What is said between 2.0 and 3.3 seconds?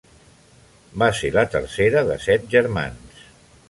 de set germans.